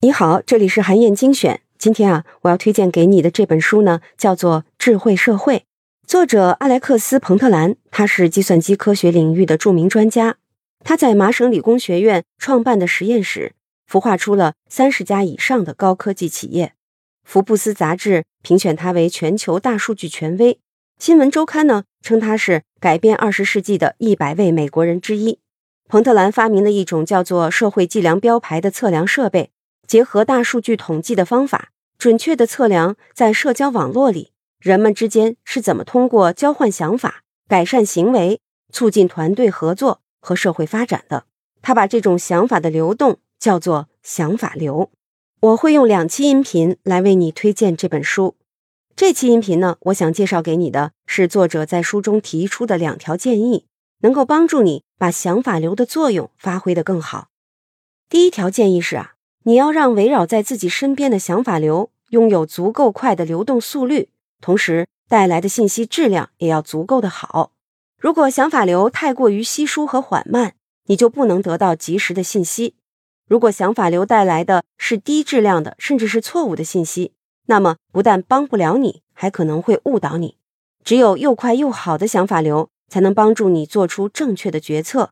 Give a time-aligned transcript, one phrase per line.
[0.00, 1.62] 你好，这里是韩燕精选。
[1.78, 5.56] 今天啊，我要推荐给你的这本书呢，叫做《智慧社会》，
[6.06, 10.36] 作者阿莱克斯·彭特兰，他是计算机科学领域的著名专家。
[10.84, 13.54] 他在麻省理工学院创办的实验室，
[13.90, 16.74] 孵化出了三十家以上的高科技企业。
[17.24, 20.58] 福布斯杂志评选他为全球大数据权威，
[20.98, 25.38] 新闻周刊呢称他是改变二十世纪的一百位美国人之一。
[25.88, 29.50] 彭特兰发明了一种叫做社会计量标牌的测量设备，
[29.86, 38.40] 结合大数据统计的方法，准确的测量在社交网络里人们之间是怎么通过交换想法、改善行为、
[38.72, 41.24] 促进团队合作和社会发展的。
[41.60, 44.90] 他把这种想法的流动叫做想法流。
[45.40, 48.36] 我会用两期音频来为你推荐这本书。
[48.96, 53.66] 这期音频呢，我想介绍给你的是作者在书中提出的两条建议，
[54.04, 57.28] 能够帮助你把想法流的作用发挥得更好。
[58.10, 64.10] 第一条建议是啊，你要让围绕在自己身边的想法流拥有足够快的流动速率，
[64.42, 67.52] 同时带来的信息质量也要足够的好。
[67.98, 70.52] 如果想法流太过于稀疏和缓慢，
[70.84, 72.74] 你就不能得到及时的信息。
[73.26, 77.14] 如果想法流带来的是低质量的，甚至是错误的信息，
[77.46, 80.36] 那么不但帮不了你，还可能会误导你。
[80.84, 85.10] 只有又快又好的想法流，才能帮助你做出正确的决策。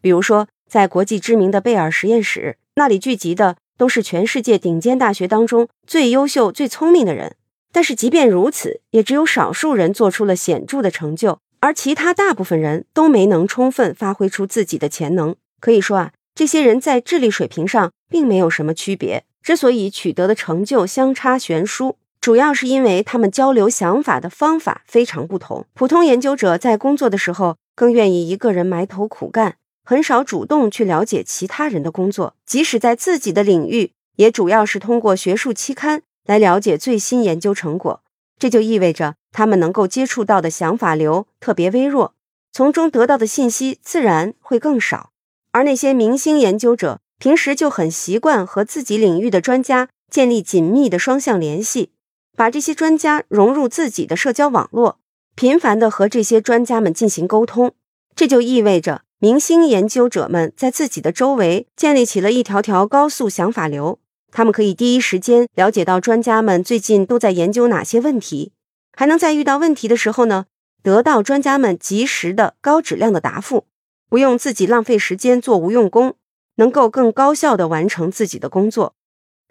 [0.00, 7.36] 比如说，在国际知名的贝尔实验室，那里聚集的都是全世界顶尖大学当中最优秀、最聪明的人。
[7.72, 15.34] 但是即便如此，也只有少数人做出了显著的成就，而其他大部分人都没能充分发挥出自己的潜能。
[15.60, 16.12] 可以说啊。
[16.36, 21.96] 这些人在智力水平上并没有什么区别，之所以取得的成就相差悬殊，
[22.26, 25.64] 主要是因为他们交流想法的方法非常不同。
[25.74, 38.02] 普通研究者在工作的时候更愿意一个人埋头苦干，很少主动去了解其他人的工作，即使在自己的领域，也主要是通过学术期刊来了解最新研究成果。
[38.40, 42.14] 这就意味着他们能够接触到的想法流特别微弱，
[42.50, 45.10] 从中得到的信息自然会更少。
[45.52, 51.90] 而那些明星研究者平时就很习惯和自己领域的专家建立紧密的双向联系，
[52.36, 54.98] 把这些专家融入自己的社交网络，
[55.34, 57.72] 频繁地和这些专家们进行沟通。
[58.14, 63.98] 这就意味着明星研究者们在自己的周围建立起了一条条高速想法流，
[64.30, 68.52] 他们可以第一时间了解到专家们最近都在研究哪些问题，
[68.92, 70.44] 还能在遇到问题的时候呢，
[70.82, 73.66] 得到专家们及时的高质量的答复。
[74.08, 76.14] 不用自己浪费时间做无用功，
[76.56, 78.94] 能够更高效的完成自己的工作。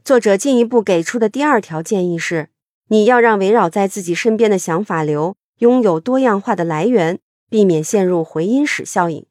[0.04, 2.50] 作者进一步给出的第二条建议是：
[2.88, 7.20] 你要让围绕在自己身边的想法流拥有多样化的来源，
[7.50, 9.26] 避免陷入回音室效应。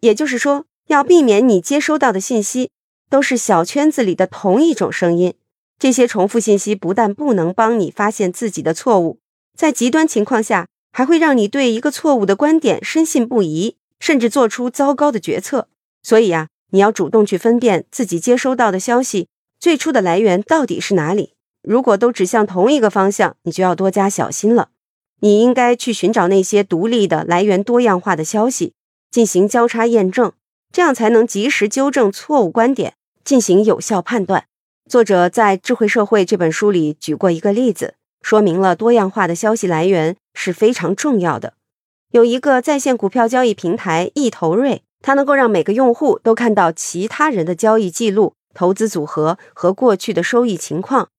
[0.00, 2.70] 也就是说，要避免你接收到的信息
[3.08, 5.34] 都是小圈子里的同一种声音。
[5.78, 9.18] 这些重复信息不但不能帮你发现自己的错误，
[9.56, 13.76] 在极端情况下，还会让你对一个错误的观点深信不疑。
[14.02, 15.68] 甚至做出糟糕的决策，
[16.02, 19.28] 所以呀，你要主动去分辨自己接收到的消息
[19.58, 21.34] 最初的来源到底是哪里。
[21.62, 24.70] 如果都指向同一个方向，你就要多加小心了。
[25.20, 28.72] 你应该去寻找那些独立的来源多样化的消息，
[29.10, 30.32] 进行交叉验证，
[30.72, 34.46] 这样才能及时纠正错误观点，进行有效判断。
[34.88, 41.52] 作者在《智慧社会》这本书里举过一个例子，说明了多样化的消息来源是非常重要的。
[42.12, 51.10] 有一个在线股票交易平台易投瑞，它能够让每个用户都看到其他人的交易记录、投资组合和过去的收益情况。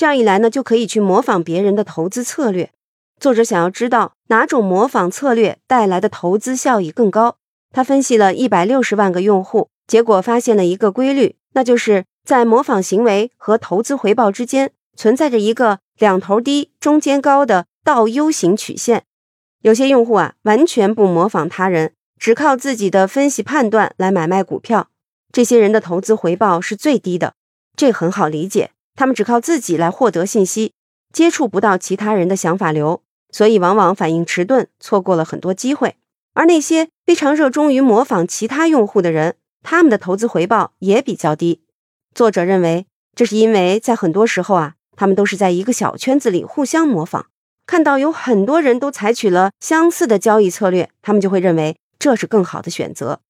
[0.00, 2.70] 这样一来呢，就可以去模仿别人的投资策略。
[3.20, 7.36] 作者想要知道哪种模仿策略带来的投资效益更高。
[7.70, 19.04] 他分析了一百六十万个用户，结果发现了一个规律，那就是在模仿行为和投资回报之间存在着一个两头低、中间高的倒 U 型曲线。
[19.60, 24.88] 有些用户啊，完全不模仿他人，只靠自己的分析判断来买卖股票。
[25.30, 27.34] 这些人的投资回报是最低的，
[27.76, 28.70] 这很好理解。
[28.94, 30.72] 他们只靠自己来获得信息，
[31.12, 35.96] 接触不到其他人的想法流，所以往往反应迟钝，错过了很多机会。
[36.34, 41.62] 而那些非常热衷于模仿其他用户的人，他们的投资回报也比较低。
[42.14, 47.26] 作者认为，这是因为在很多时候啊，他们都是在一个小圈子里互相模仿。
[47.66, 53.20] 看到有很多人都采取了相似的交易策略，他们就会认为这是更好的选择。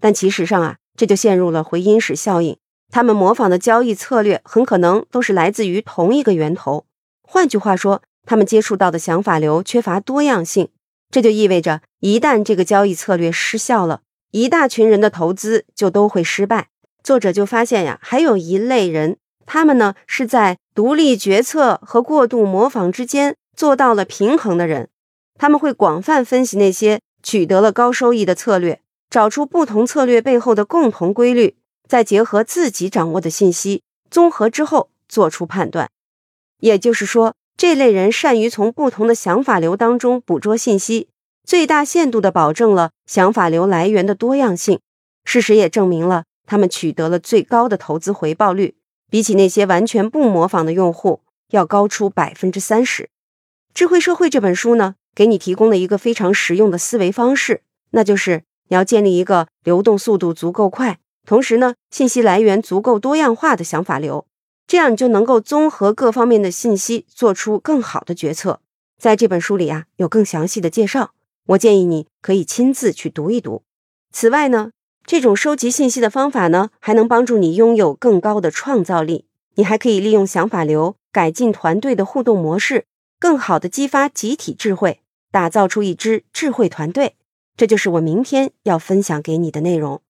[0.00, 2.56] 但其实上啊，这就陷入了回音室效应。
[2.90, 6.86] 他们模仿的交易策略很可能都是来自于同一个源头。
[7.22, 10.68] 换句话说，他们接触到的想法流缺乏多样性。
[11.10, 14.00] 这就意味着，一旦这个交易策略失效了，
[14.30, 16.68] 一大群人的投资就都会失败。
[17.02, 24.88] 作者就发现呀，还有一类人，他们呢是在独立决策和过度模仿之间做到了平衡的人。
[25.38, 31.56] 他们会广泛分析那些取得了高收益的策略，找出不同策略背后的共同规律，
[31.88, 35.90] 再结合自己掌握的信息，综合之后做出判断。
[36.60, 41.08] 也就是说，这类人善于从不同的想法流当中捕捉信息，
[41.44, 44.80] 最大限度地保证了想法流来源的多样性。
[45.24, 48.76] 事实也证明了，他们取得了最高的投资回报率，
[49.10, 53.04] 比起那些完全不模仿的用户要高出百分之三十。
[53.74, 64.26] 《智慧社会》这本书呢，给你提供了一个非常实用的思维方式，那就是你要建立一个流动速度足够快，同时呢，信息来源足够多样化的想法流。
[64.66, 68.62] 这样你就能够综合各方面的信息，做出更好的决策。
[68.98, 71.12] 在这本书里啊，有更详细的介绍，
[71.48, 73.62] 我建议你可以亲自去读一读。
[74.10, 74.70] 此外呢，
[75.04, 79.26] 这种收集信息的方法呢，还能帮助你拥有更高的创造力。
[79.56, 82.86] 你还可以利用想法流改进团队的互动模式，
[83.20, 87.16] 更好的激发集体智慧，打造出一支智慧团队。
[87.54, 90.00] 这就是我明天要分享给你的内容。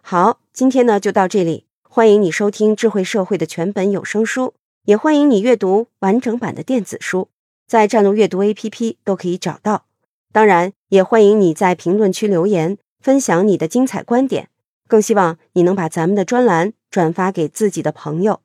[0.00, 1.66] 好，今天呢就到这里。
[1.88, 4.54] 欢迎你收听《智慧社会》的全本有声书，
[4.86, 7.28] 也欢迎你阅读完整版的电子书，
[7.68, 9.84] 在站路阅读 APP 都可以找到。
[10.32, 14.48] 当然，也欢迎你在评论区留言，分享你的精彩观点。
[14.88, 18.40] 更希望你能把咱们的专栏转发给自己的朋友。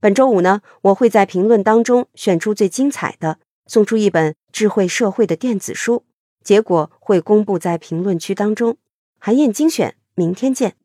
[0.00, 6.04] 本周五呢，我会在评论当中选出最精彩的，送出一本《智慧社会》的电子书，
[6.42, 8.78] 结果会公布在评论区当中。
[9.18, 10.76] 韩燕精选，明天见。